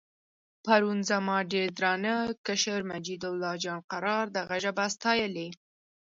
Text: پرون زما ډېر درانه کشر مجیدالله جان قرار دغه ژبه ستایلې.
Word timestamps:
پرون 0.65 0.99
زما 1.11 1.37
ډېر 1.53 1.69
درانه 1.79 2.15
کشر 2.47 2.81
مجیدالله 2.91 3.53
جان 3.63 3.79
قرار 3.91 4.25
دغه 4.37 4.55
ژبه 4.63 4.85
ستایلې. 4.95 5.47